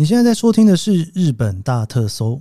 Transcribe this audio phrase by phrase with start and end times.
[0.00, 2.40] 你现在在收听的是《日本大特搜》，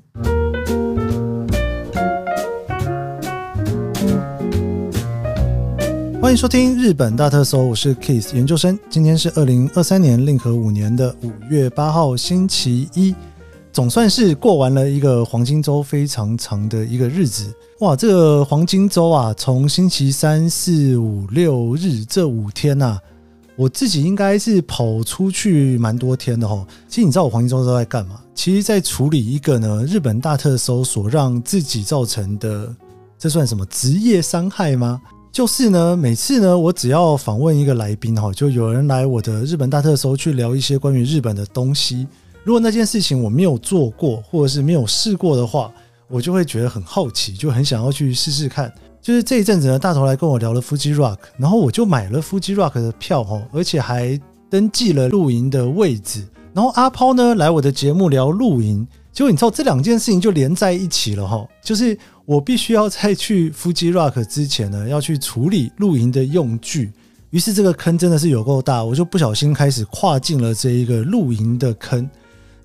[6.21, 8.79] 欢迎收听《日本大特搜》，我是 Kiss 研究生。
[8.89, 13.13] 今天是二零二三年令和五年的五月八号，星期一，
[13.73, 17.53] 总算是过完了一个黄金周非常长的一个日子。
[17.81, 23.01] 哇，这个黄金周啊，从星期三四五六日这五天呐、啊。
[23.59, 26.65] 我自己应该是跑出去蛮多天的哈。
[26.87, 28.21] 其实你知道我黄金周都在干嘛？
[28.33, 32.73] 其实，在处理一个呢日本大特搜所让自己造成的，
[33.17, 35.01] 这算什么职业伤害吗？
[35.29, 42.07] 就是呢，每次呢，我只要访问一个来宾哈，就有人来我的日本大特搜去聊一些关于日本的东西。
[42.45, 45.69] 如果那件事情我没有做过，或者是没有试过的话，
[46.07, 48.73] 我就会觉得很好奇，就很想要去试试看。
[49.01, 56.25] 就是这一阵子呢，大头来跟我聊了 Fuji Rock，然后我就买了 Fuji Rock 的票哦，而且还登记了露营的位置。
[56.53, 61.47] 然后阿抛呢来我的节目聊露营，结果你知道这两件事情就连在一起了哈。
[61.63, 66.91] 就是我必须要在去 Fuji Rock 之前呢，要去处理露营的用具。
[67.29, 72.09] 于是这个坑真的是有够大，我就不小心开始跨进了这一个露营的坑。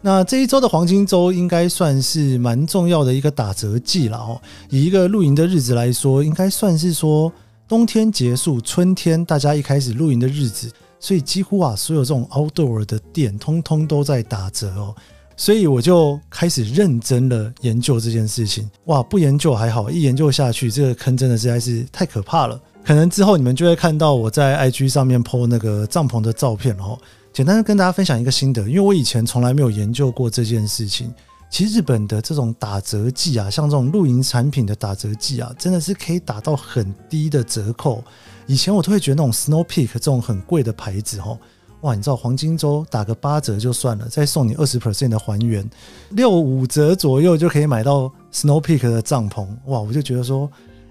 [0.07, 4.39] 那这一周的黄金周应该算是蛮重要的一个打折季了哦。
[4.69, 7.33] 以一个露营的日子来说，应该算是说
[7.67, 14.95] 冬天结束，春天大家一开始露营的日子，所以几乎啊所有这种 outdoor 的店通通都在打折哦。
[15.39, 18.71] 所以我就开始认真的研究这件事情。
[18.85, 22.61] 哇，不研究还好，一研究下去，这个坑真的实在是太可怕了。
[22.85, 26.99] 可能之后你们就会看到我在 IG 上面 po 那个帐篷的照片哦。
[27.35, 31.13] 简单的跟大家分享一个心得，因为我以前从来没有研究过这件事情。
[31.51, 38.05] 其实日本的这种打折季啊，像这种露营产品的打折季啊，真的是可以打到很低的折扣。
[38.47, 41.37] 以前我都会觉得那种 Snow Peak 这种很贵的牌子，哦，
[41.81, 45.69] 哇，你知道黄金周打个八折就算了，再送你二十 percent 的还原，
[46.11, 49.45] 六五折左右就可以买到 Snow Peak 的帐篷。
[49.67, 50.49] 哇，我就觉得说，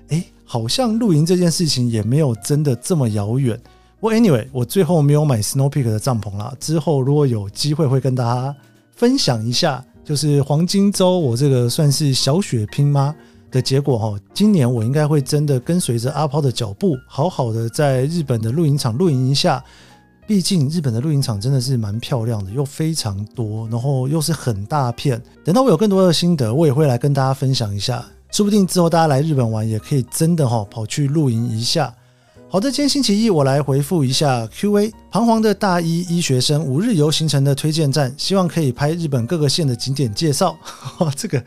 [0.10, 3.58] 哎，好像露营这件事情也没有真的这么遥远。
[4.04, 6.54] 不过 anyway，我最后没有买 Snow Peak 的帐篷啦。
[6.60, 8.54] 之后如果有机会，会跟大家
[8.92, 13.16] 分享一下，就是黄金周我这个算是小血拼吗
[13.50, 14.20] 的结果哈。
[14.34, 19.64] 今年我应该会真的跟随着阿抛的脚步，好好的在日本的露营场露营一下。
[20.28, 25.24] 毕竟日本的露营场真的是蛮漂亮的，又非常多，然后又是很大片。
[25.46, 28.06] 等到我有更多的心得，我也会来跟大家分享一下。
[28.32, 31.96] 说不定之后大家来日本玩，也可以真的哈跑去露营一下。
[32.54, 34.94] 好的，今天星期一，我来回复一下 Q&A。
[35.10, 40.56] 彷徨的大一医学生五日游行程的推荐站，希望可以拍日本各个县的景点介绍。
[41.18, 41.44] 这个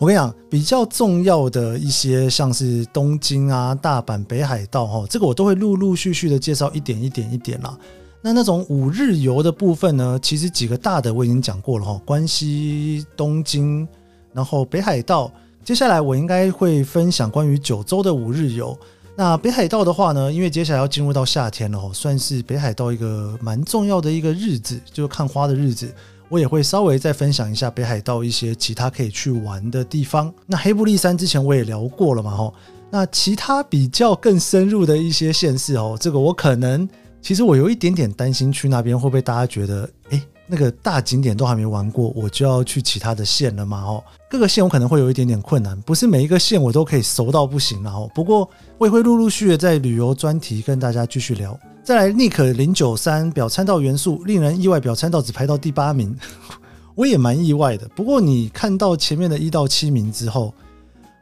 [0.00, 7.78] 我跟你讲，比较重要的一些，像是东京啊、大阪、北海道，哈，这个我都会陆陆续续的介绍一点一点一点啦。
[8.20, 13.86] 那那种五日游的部分呢，其实几个大的我已经讲过了哈，关西、东京，
[14.32, 15.30] 然后北海道。
[15.64, 18.76] 接下来我应该会分享关于九州的五日游。
[19.18, 25.92] 那北海道的话呢，因为接下来要进入到夏天了哦，算是北海道一个蛮重要的一个日子，就是看花的日子。
[26.28, 30.32] 我也会稍微再分享一下北海道一些其他可以去玩的地方。
[30.46, 32.54] 那黑布利山之前我也聊过了嘛吼，
[32.90, 36.88] 那其他比较更深入的一些县市哦，这个我可能
[37.20, 43.82] 其实我有一点点担心去那边会不会大家觉得诶那个大景点都还没玩过，我就要去其他的县了嘛？
[43.82, 48.10] 哦，各个县我可能会有一点点困难，不是每一个县我都可以熟到不行了哦。
[48.14, 48.48] 不过
[48.78, 51.58] 我也会陆陆续续在旅游专题跟大家继续聊。
[51.84, 56.16] 再来，Nick 零九三表参道元素令人意外，表参道只排到第八名，
[56.96, 57.86] 我也蛮意外的。
[57.96, 60.54] 不过你看到前面的一到七名之后，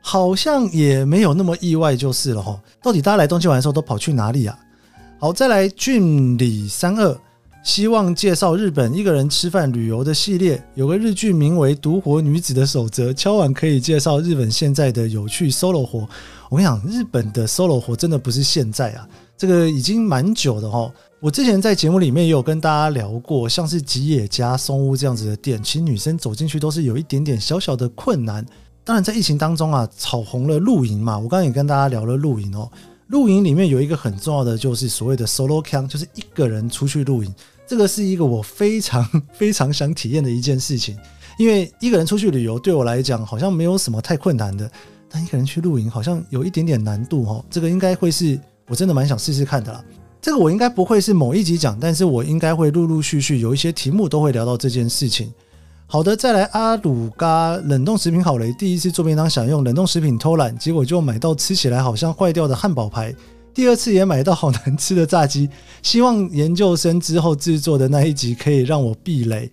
[0.00, 2.60] 好像也没有那么意外就是了哈。
[2.82, 4.58] 到底大家来东京玩的时候都跑去哪里啊？
[5.19, 7.16] 好，再来俊里三二。
[7.66, 16.09] 希望介绍日本一个人吃饭旅游的系列，有个日剧名为《独活女子的守则》，敲碗可以介绍日本现在的有趣 solo 活。
[16.49, 20.88] 我跟你讲，日本的 solo 活真的不是现在啊，这个已经蛮久的哈。
[21.19, 28.46] 我之前在节目里面也有跟大家聊过，像是吉野家、松屋这样子的店，其实女生走进去都是有一点点小小的困难。
[28.85, 32.70] 当然，在疫情当中啊，炒红了露营嘛，我刚刚也跟大家聊了露营哦。
[33.08, 37.35] 露营里面有一个很重要的，就是所谓的 solo camp，就是一个人出去露营。
[37.66, 39.04] 这个是一个我非常
[39.34, 40.96] 非常想体验的一件事情，
[41.38, 44.70] 因为一个人出去旅游对我来讲好像没有什么太困难的，
[45.10, 47.44] 但一个人去露营好像有一点点难度哦。
[47.50, 49.84] 这个应该会是我真的蛮想试试看的啦。
[50.22, 55.32] 这个我应该不会是某一集讲，但是我应该会陆陆续续有一些题目都会聊到这件事情。
[55.88, 63.14] 好的，再来阿鲁嘎冷冻食品好雷，第一次做便当想用冷冻食品偷懒，结果就买到吃起来好像坏掉的汉堡排。
[63.56, 65.49] 第二次也买到好难吃的炸鸡，
[65.82, 69.50] 希望研究生之后制作的那一集可以让我避雷。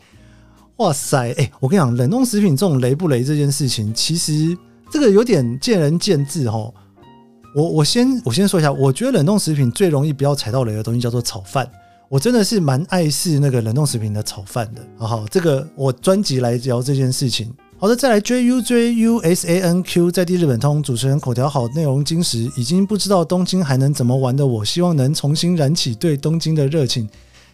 [0.75, 4.57] 哇塞，哎、我跟你讲，冷冻食品这种雷不雷这件事情，其实
[4.91, 6.69] 这个有点见仁见智哈。
[7.55, 11.65] 我我先我先说一下，我觉得冷冻食品最容易不要踩到雷的东西叫做炒饭。
[12.09, 14.81] 我真的是蛮爱试那个冷冻食品的炒饭的。
[14.97, 17.53] 好好，这个我专辑来聊这件事情。
[17.83, 27.09] 好的，再来 J U J U S A N Q 在地日本通主持人口条好，内容精实，已经不知道东京还能怎么玩的我，希望能重新燃起对东京的热情。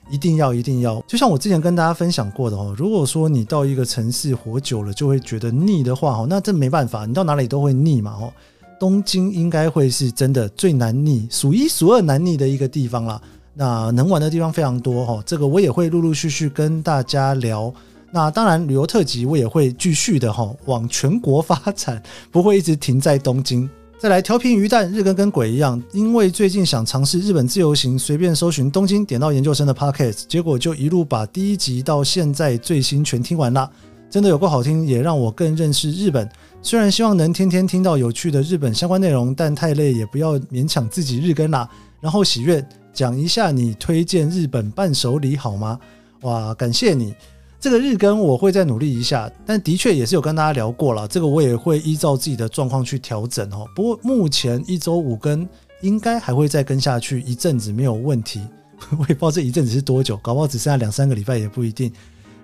[0.08, 8.32] 一定要一定要，就像我之前跟大家分享过的哦，如果说你到一个城市活久了就会觉得腻的话哦，那这没办法，你到哪里都会腻嘛哦。
[8.80, 13.20] 东京应该会是真的最难腻，数一数二难腻的一个地方啦。
[13.56, 17.74] 那能玩的地方非常多哈，这个我也会陆陆续续跟大家聊。
[18.12, 22.02] 那当然，旅游特辑我也会继续的哈，往全国发展，
[22.32, 23.70] 不会一直停在东京。
[24.00, 33.70] 再来调频鱼蛋，日更跟鬼一样，因为最近想尝试日本自由行，随便搜寻东京，点到研究生的 podcast，结果就一路把第一集到现在最新全听完了，
[34.10, 36.28] 真的有够好听，也让我更认识日本。
[36.62, 41.70] 虽然希望能天天听到有趣的日本相关内容，但太累，也不要勉强自己日更啦。
[42.00, 45.78] 然后喜悦讲一下你推荐日本伴手礼好吗？
[46.22, 47.14] 哇，感谢你，
[47.60, 53.68] 这个日更我会再努力一下，但的确也是有跟大家聊过了，这个我也会依照自己的状况去调整哦。
[53.76, 55.48] 不过目前一周五更
[55.82, 58.42] 应该还会再跟下去一阵子没有问题，
[58.98, 61.92] 我也不知道这一阵子是多久，搞不好只剩下两三个礼拜也不一定。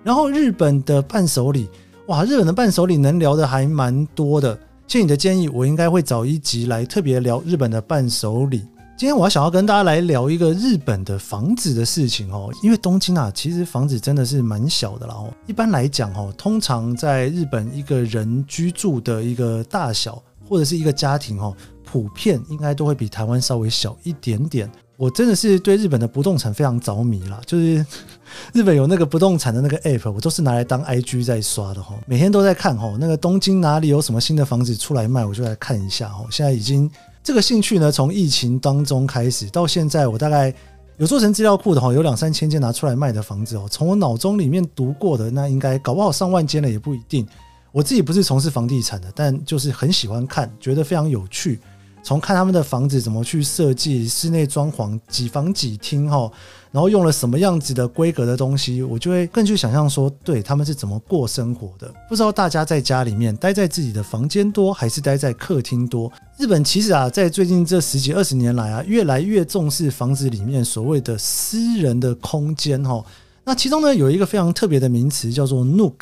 [0.04, 1.68] 然后日本的伴手礼。
[2.08, 4.54] 哇，日本的伴手礼能聊的还蛮多的。
[4.86, 8.62] 谢谢你的建议，我应该会找一集来特别聊日本的伴手礼。
[8.98, 15.14] 今天我想要跟大家来聊一个日本的房子的事情哦，因为东京啊，其实房子真的是蛮小的啦。
[15.14, 21.54] 哦，一般来讲哦，通常在日本一个人居住的一个大小或者是一个家庭哦，
[21.84, 24.70] 普遍应该都会比台湾稍微小一点点。
[24.96, 27.84] 我真的是对日本的不动产非常着迷啦，就是
[28.54, 36.24] 日本有那个不动产的那个 app，我都是拿来当 IG 在刷的哈，每天都在看哈，那个东京哪里有什么新的房子出来卖，我就来看一下哈。
[36.30, 36.90] 现在已经
[37.26, 40.54] 这个兴趣呢，从疫情当中开始到现在，我大概
[40.96, 47.26] 有做成资料库的话，有两三千间拿出来卖的房子哦，从我脑中里面读过的，那应该搞不好上万间了也不一定。
[47.72, 51.58] 我自己不是从事房地产的，但就是很喜欢看，觉得非常有趣。
[52.06, 56.30] 从看他们的房子怎么去设计室内装潢，几房几厅哈，
[56.70, 61.92] 然后用了什么样子的规格的东西，我就会更去想象说，对他们是怎么过生活的。
[62.08, 66.08] 不知道大家在家里面待在自己的房间多，还是待在客厅多？
[66.38, 73.04] 日本其实啊，在最近这十几二十年来啊，越来越重视房子里面所谓的私人的空间哈。
[73.42, 75.94] 那其中呢，有一个非常特别的名词叫做 Nook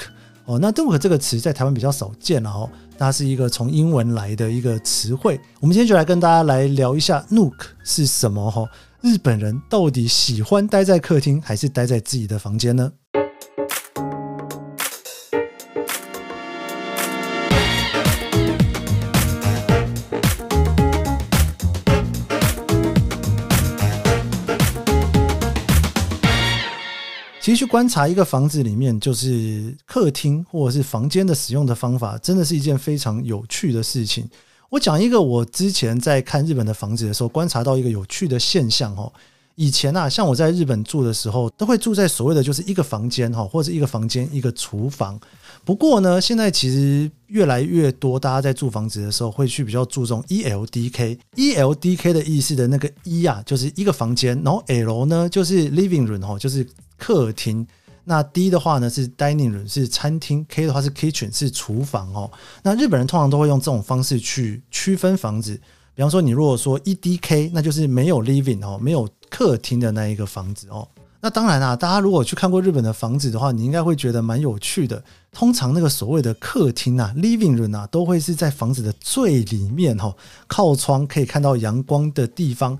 [0.44, 0.58] 哦。
[0.58, 2.68] 那 Nook 这个词在台湾比较少见了哦。
[2.98, 7.54] 它是一个从英文来的一个词汇，我们今天就来跟大家来聊一下 Nook
[7.84, 8.68] 是什么哈？
[9.02, 12.92] 日本人到底喜欢待在客厅还是待在自己的房间呢？
[27.54, 34.28] 去观察一个房子里面，就是客厅或者是房间的使用的方法，真的是一件非常有趣的事情。
[34.70, 39.12] 我讲一个我之前在看日本的房子的时候，观察到一个有趣的现象哦。
[39.56, 45.20] 以前啊，像我在日本住的时候，都会住在所谓的就是一个房间哈，或者一个房间一个厨房。
[45.64, 51.18] 不过呢，现在其实越来越多，大家在住房子的时候会去比较注重 ELDK。
[51.36, 56.66] ELDK 的意思的那个 E 啊，就是一个房间，然后 L 呢就是 living room 哈，就是。
[56.96, 57.66] 客厅，
[58.04, 62.30] 那 D 的话呢是 dining room 是餐厅，K 的话是 kitchen 是厨房哦。
[62.62, 65.60] 那日本人通常都会用这种方式去区分房子。
[65.94, 70.86] 比方说，你如果说 EDK，那就是没有 living 哦，没有客厅的那一个房子哦。
[71.24, 75.02] 那当然啊，大家如果去看过日本的房子的话，你应该会觉得蛮有趣的。
[75.32, 80.14] 通常那个所谓的客厅啊，living room 啊，都会是在房子的最里面哦，
[80.46, 82.78] 靠窗可以看到阳光的地方。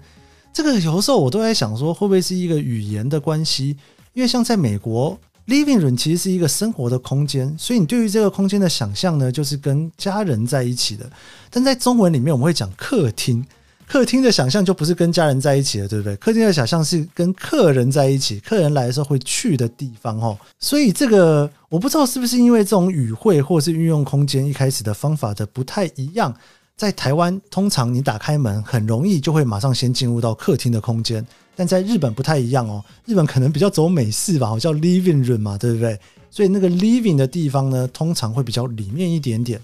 [0.52, 3.78] 这个有时候我都在想说，会不会是一个语言的关系？
[4.12, 11.10] 因为像在美国，living room 其实是一个生活的空间，所以你对于这个空间的想象呢，就是跟家人在一起的。
[11.48, 13.42] 但在中文里面，我们会讲客厅，
[13.86, 16.16] 客厅的想象就不是跟家人在一起了，对不对？
[16.16, 20.36] 客厅的想象是跟客人在一起，客人来的时候会去的地方哦。
[20.58, 26.34] 所以这个我不知道是不是因为这种语汇或是运用空间一开始的方法的不太一样。
[26.76, 31.24] 在台湾，通常你打开门很容易就会马上先进入到客厅的空间，
[31.54, 32.84] 但在日本不太一样哦。
[33.06, 35.96] 日本可能比较走美式吧，叫 living room 嘛，对不对？
[36.30, 39.60] 所以那个 living 的地方呢，通常会比较里面一点点。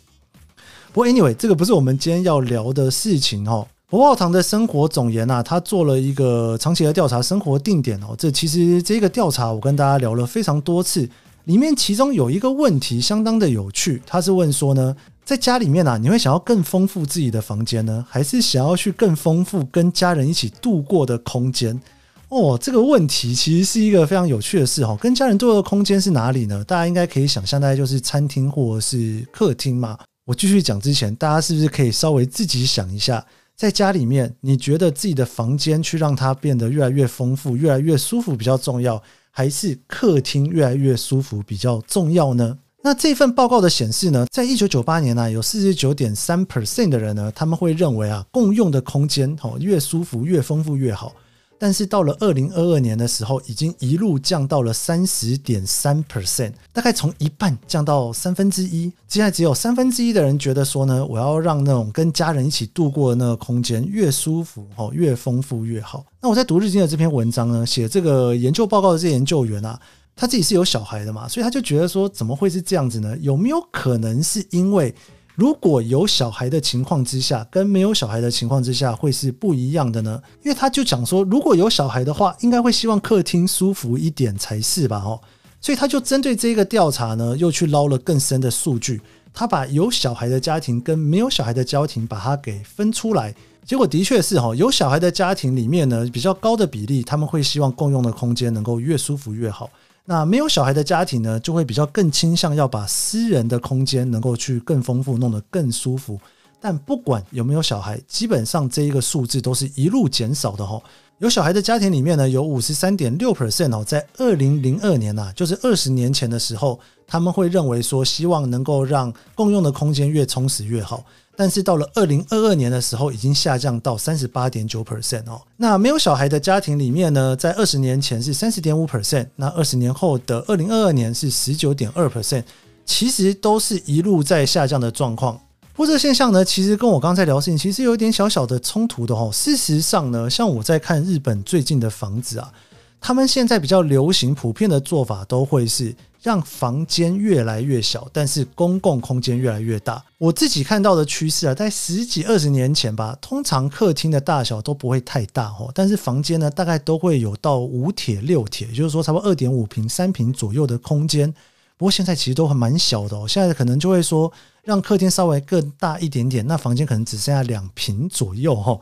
[0.92, 3.66] 不过 anyway，这个不是我们今天要聊的事情哦。
[3.90, 8.14] 博报堂的生活总研啊，他做了一个长期的调查，生活定点哦。
[8.16, 11.08] 这其实这个调查我跟大家聊了非常多次。
[11.46, 14.94] 里面其中有一个问题相当的有趣，他是问说呢，
[15.24, 21.80] 在家里面啊，你会想要更丰富自己的房间呢，还是想要去更丰富跟家人一起度过的空间？
[22.28, 24.96] 哦，这个问题其实是一个非常有趣的事哈。
[25.00, 26.62] 跟家人度过的空间是哪里呢？
[26.62, 29.98] 大家应该可以想象，大概就是餐厅或者是客厅嘛。
[30.26, 33.24] 我继续讲之前，大家是不是可以稍微自己想一下，
[33.60, 42.56] 在家里面，你觉得自己的房间去让它变得越来越丰富、越来越舒服比较重要，还是客厅越来越舒服比较重要呢？
[42.82, 51.14] 那这份报告的显示呢，在一九九八年呢，有四十九点三 percent 的人呢，他们会认为啊，共用的空间哦，越舒服、越丰富越好。
[51.62, 58.90] 但是到了二零二二年的时候，已经一路降到了三十点三 percent，大概从一半降到三分之一。
[59.06, 66.06] 现在只有三分之一的人觉得说呢，我要让那种跟家人一起度过的那个空间越舒服哦，越丰富越好。
[66.22, 69.78] 那我在读日经的这篇文章呢，写这个研究报告的这些研究员啊，
[70.16, 73.14] 他自己是有小孩的嘛，所以他就觉得说，怎么会是这样子呢？
[73.18, 74.94] 有没有可能是因为？
[75.40, 80.22] 如果有小孩的情况之下，跟没有小孩的情况之下会是不一样的呢？
[80.44, 84.98] 因为他就讲说，如果有小孩的话，应该会希望客厅舒服一点才是吧？
[84.98, 85.18] 哦，
[85.58, 89.00] 所以他就针对这个调查呢，又去捞了更深的数据。
[89.32, 99.70] 他把有小孩的家庭跟没有小孩的家庭把它给分出来，结果的确是哈，有小孩的家庭里面呢，比较高的比例，他们会希望共用的空间能够越舒服越好。
[100.10, 106.18] 那没有小孩的家庭呢，就会比较更倾向要把私人的空间能够去更丰富，弄得更舒服。
[106.60, 110.80] 但不管有没有小孩，基本上这一个数字都是一路减少的哈。
[111.18, 121.04] 有小孩的家庭里面呢，有五十三点六 percent 哦，在二零零二年呐，就是二十年前的时候，他们会认为说，希望能够让共用的空间越充实越好。
[121.36, 125.40] 但是到了二零二二年的时候，已经下降到三十八点九 percent 哦。
[125.56, 132.44] 那没有小孩的家庭里面呢，在二十年前是三十点五 percent，那二十年后的二零二二年是十九点二 percent，
[132.86, 135.38] 其实都是一路在下降的状况。
[135.72, 139.30] 不过这个现象呢，其实跟我刚才聊事情其实有一点小小的冲突的哦。
[139.32, 142.52] 事实上呢，像我在看日本最近的房子啊，
[143.00, 145.94] 他们现在比较流行、普遍的做法都会是。
[146.22, 150.04] 让房间越来越小，但是公共空间越来越大。
[150.18, 161.32] 我自己看到的趋势啊，在十几二十年前吧，通常客厅的大小都不会太大哦，但是房间呢，大概都会有到五铁六铁，也就是说差不多二点五平、三平左右的空间。
[161.78, 164.30] 不过现在其实都还蛮小的哦，现在可能就会说
[164.62, 168.78] 让客厅稍微更大一点点，那房间可能只剩下两平左右哈。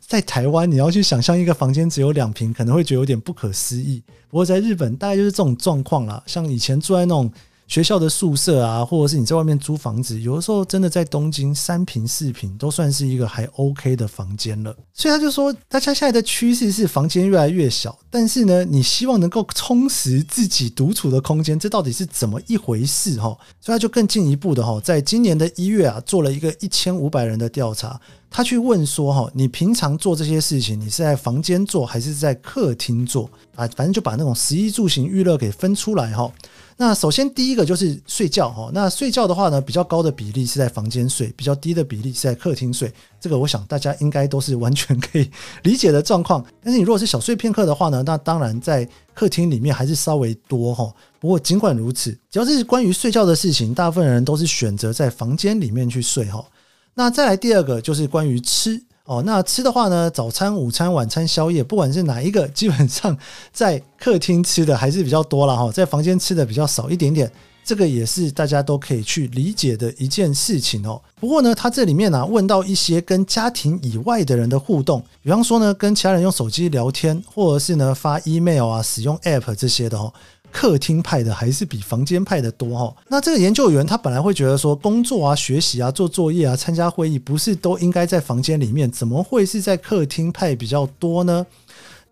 [0.00, 4.02] 在台湾，你要去想象一个房间只有两平，可能会觉得有点不可思议。
[4.28, 6.22] 不过在日本，大概就是这种状况啦。
[6.26, 7.32] 像以前住在那种
[7.72, 14.76] 学校的宿舍啊，或者是你在外面租房子，有的时候真的在东京三平四平都算是一个还 OK 的房间了。
[14.92, 23.18] 所以他就说，大家现在的趋势是房间越来越小，但是呢，你希望能够充实自己独处的空间，这到底是怎么一回事？
[23.18, 27.98] 哈，所以他就更进一步的哈，在今年的一月啊，做了一个一千五百人的调查。
[28.34, 33.30] 他去问说：“哈，你平常做这些事情，你是在房间做还是在客厅做？
[33.54, 36.30] 啊，反正就把那种食衣住行娱乐给分出来哈。
[36.76, 38.70] 那首先第一个就是睡觉哈。
[38.72, 42.92] 那睡觉的话呢，比较高的比例是在房间睡，比较低的比例是在客厅睡。
[43.20, 45.30] 这个我想大家应该都是完全可以
[45.62, 46.44] 理解的状况。
[46.62, 50.92] 但是你如果是小睡片刻的话呢，那当然在客厅里面还是稍微多哈。
[51.20, 56.44] 不过尽管如此，只要是关于睡觉的事情，大部分人都是选择在房间里面去睡哈。”
[56.94, 63.14] 那再来第二个就是关于吃哦，那吃的话呢，早餐、午餐、晚餐、宵夜，不管是哪一个， 基本上
[63.52, 67.30] 在客厅吃的还是比较多了哈，在房间吃的比较少一点点，
[67.62, 70.98] 这个也是大家都可以去理解的一件事情哦。
[71.20, 80.10] 不过呢，他这里面呢问到一些跟家庭以外的人的互动，比方说呢，跟其他人用手机聊天，或者是呢发 email 啊、使用 app 这些的哦。
[80.52, 82.94] 客厅派的还是比房间派的多哈？
[83.08, 88.90] 那这个研究员他本来会觉得说，工作啊、学习啊、做作业啊、参加会议，不是都应该在房间里面？
[88.90, 91.44] 怎么会是在客厅派比较多呢？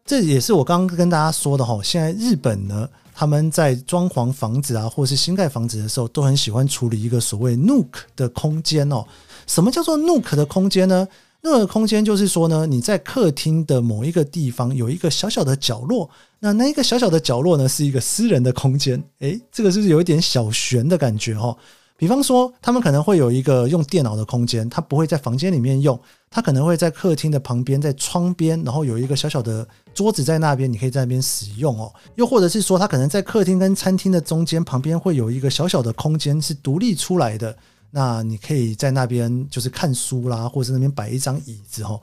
[0.05, 1.79] 这也是我刚刚跟大家说的哈。
[1.85, 9.05] 现在日本呢，他们在装潢房子啊，或是新盖房子的时候，都很喜欢处理一个所谓 Nook 的空间哦。
[9.47, 11.07] 什么叫做 Nook 的空间呢？
[11.43, 19.03] 那个空间就是说呢，你在客厅的某一个地方有一个小小的角落，那那一个小小的角落呢，是一个私人的空间。
[19.21, 21.57] 诶，这个是不是有一点小悬的感觉哦？
[21.97, 25.99] 比方说，他们可能会有一个用电脑的空间，他不会在房间里面用，
[26.31, 31.93] 他可能会在客厅的旁边，在窗边，然后有一个小小的桌子在那边，你可以在那边使用哦。
[32.17, 37.55] 又或者是说，他可能在客厅跟餐厅的中间旁边会有一个小小的空间是独立出来的。
[37.91, 41.99] 那你可以在那边就是看书啦，或者是那边摆一张椅子哈。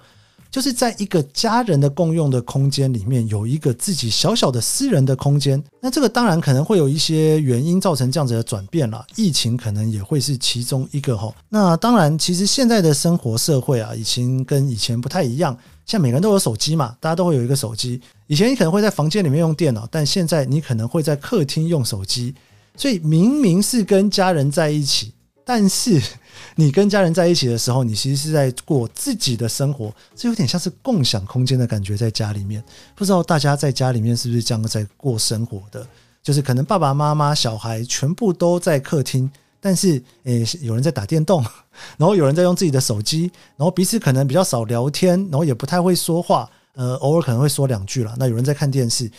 [0.50, 5.62] 就是在一个家人的共用的空间里面，有一个自己小小的私人的空间。
[5.82, 11.36] 那这个当然可能会有一些原因造成这样子的转变了，疫情可能也会是其中一个哈。
[11.50, 15.56] 那当然，其实现在的生活社会啊，已经跟以前不太一样。
[15.86, 18.02] 像每个人都有手机嘛，大家都会有一个手机。
[18.28, 22.34] 以前你可能会在房间里面用电脑，但现在你可能会在客厅用手机。
[22.76, 25.12] 所以明明是跟家人在一起，
[25.48, 26.02] 但是
[26.56, 32.62] 你跟家人在一起的时候，你其实是在过自己的生活，这有点像是共享空间的感觉，在家里面。
[32.94, 35.88] 不知道大家在家里面是不是这样在过生活的？
[36.22, 39.32] 就是可能爸爸妈妈、小孩全部都在客厅。
[39.60, 41.44] 但是，诶，有人在打电动，
[41.98, 48.14] 然后有人在用自己的手机，然后彼此可能比较少聊天，然后也不太会说话，呃，偶尔可能会说两句啦。
[48.20, 49.10] 那有人在看电视，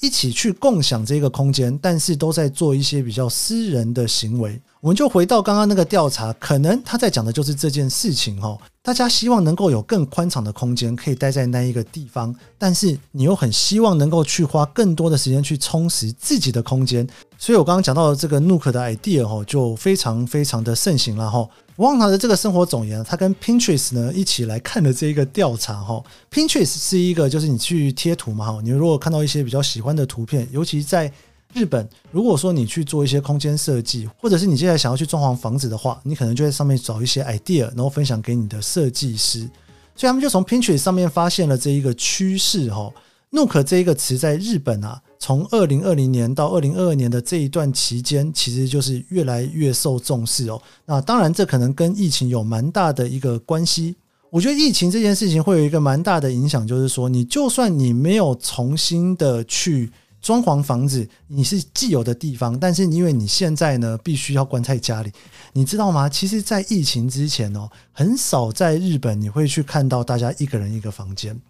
[0.00, 4.60] 一起去共享这个空间，但是都在做一些比较私人的行为。
[4.86, 8.56] 我们就回到刚刚那个调查，可能他在讲的就是这件事情哈。
[8.84, 17.04] 大家希望能够有更宽敞的空间，可以待在那一个地方，但是你又很希望能够去花更多的时间去充实自己的空间。
[17.36, 21.44] 所以我刚刚讲到的这个 Nook 的 idea 哈，就非常非常的盛行了哈。
[21.78, 26.00] 旺达的这个生活总研，他跟 Pinterest 呢一起来看的这一个调查哈。
[26.30, 31.12] Pinterest 是一个就是你去贴图嘛哈，你如果看到一些比较喜欢的图片，尤其在
[31.54, 39.48] 日本，如果说你去做一些空间设计，或者是你现在想要去装潢房子的话，你可能就在上面找一些 idea，然后分享给你的设计师。
[39.94, 42.92] 所以他们就从 Pinterest 上面发现了这一个趋势哈。
[43.30, 50.60] Nook 这一个词在日本啊，从二零二零年到二零二二年的这一段期间，其实就是越来越受重视哦。
[50.84, 53.96] 那当然，这可能跟疫情有蛮大的一个关系。
[54.30, 59.90] 我觉得疫情这件事情会有一个蛮大的影响，就是说，你就算你没有重新的去。
[60.26, 65.12] 装潢房子，你是既有的地方，但是因为你现在呢，必须要关在家里，
[65.52, 66.08] 你知道吗？
[66.08, 71.40] 其实，在疫情之前哦，很少在日本你会去看到大家一个人一个房间，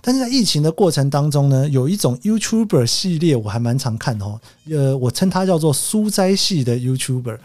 [0.00, 7.38] 但是在疫情的过程当中呢，有一种 YouTuber 系列我还蛮常看的哦，呃，我称它叫做书斋系的 YouTuber。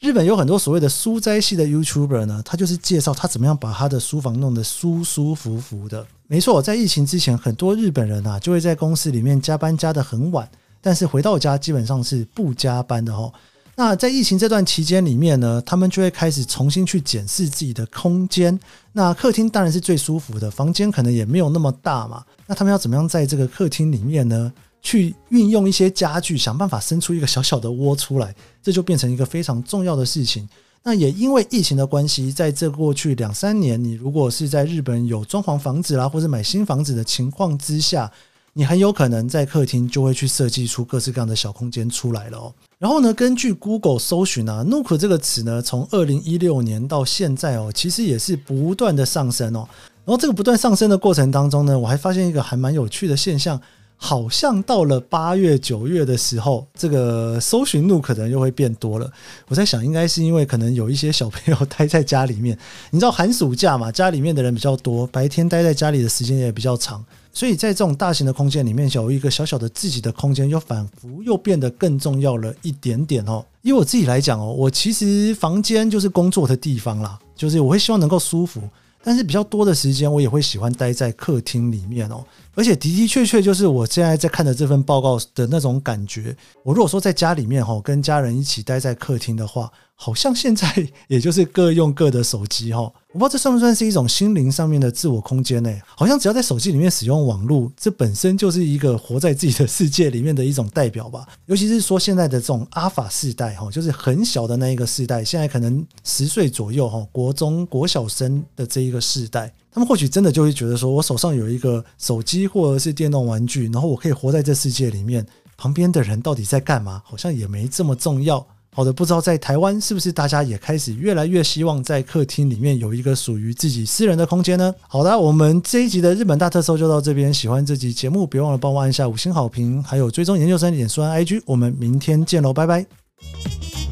[0.00, 6.06] 日本有很多所谓的书斋系的 YouTuber 呢，他就是介绍他怎么样把他的书房弄得舒舒服服的。
[6.26, 10.48] 没错，在疫情之前，很多日本人啊就会在公司里面加班加得很晚，
[10.80, 13.30] 但是回到家基本上是不加班的哦。
[13.76, 18.58] 那在疫情这段期间里面呢，他们就会开始重新去检视自己的空间。
[18.92, 22.24] 那客厅当然是最舒服的，房间可能也没有那么大嘛。
[22.46, 24.50] 那他们要怎么样在这个客厅里面呢？
[24.82, 30.48] 去运用一些家具，想办法生出一个小小的窝出来，这就变成一个非常重要的事情。
[30.82, 38.10] 那也因为疫情的关系，在这过去两三年，你如果是在日本有装潢房子啦，或者买新房子的情况之下，
[38.54, 42.54] 你很有可能在客厅就会去设计出各式各样的小空间出来了哦。
[42.78, 49.68] 然后呢，根据 Google 搜寻啊，Nook 这个词呢，从二零一六年到现在哦，其实也是不断的上升哦。
[50.06, 53.60] 然后这个不断上升的过程当中呢，我还发现一个还蛮有趣的现象。
[54.02, 59.12] 好像到了八月九月的时候，这个搜寻路可能又会变多了。
[59.46, 62.58] 我在想，应该是因为可能有一些小朋友待在家里面，
[62.90, 73.44] 你知道寒暑假嘛，家里面的人比较多，白天待在家里的时间也比较长，所以在这种大型的空间里面，有一个小小的自己的空间，又仿佛又变得更重要了一点点哦。
[73.60, 78.62] 以我自己来讲哦，我其实房间就是工作的地方啦，就是我会希望能够舒服。
[79.02, 82.22] 但是比较多的时间，我也会喜欢待在客厅里面哦。
[82.60, 86.36] 而且的的确确就是我现在在看的这份报告的那种感觉。
[86.62, 90.70] 我如果说在家里面哈，跟家人一起待在客厅的话，好像现在
[91.08, 92.80] 也就是各用各的手机哈。
[93.12, 95.74] 我不知道这算不算是一种心灵上面的自我空间呢？
[95.96, 101.26] 好像只要在手机里面使用网络，这本身就是一个活在自己的世界里面的一种代表吧。
[101.46, 115.24] 尤其是说现在的这种阿法世代哈，就是很小的那一个世代，现在可能十岁左右哈，国中国小生的这一个世代，他们或许真的就会觉得说，我手上有一个手机或者是电动玩具，然后我可以活在这世界里面，
[115.56, 118.44] 旁边的人到底在干嘛，好像也没这么重要。
[118.72, 124.72] 好的，不知道在台湾是不是大家也开始越来越希望在客厅里面有一个属于自己私人的空间呢？
[124.86, 127.34] 好的，我们这一集的日本大特搜就到这边。
[127.34, 131.42] 喜欢这集节目，别忘了帮我按下五星好评，还有追踪研究生脸书和 IG。
[131.46, 133.89] 我们明天见喽，拜拜。